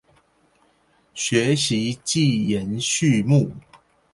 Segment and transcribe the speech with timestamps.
[1.13, 3.53] 學習記言序目